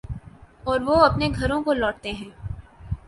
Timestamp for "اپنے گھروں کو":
1.05-1.73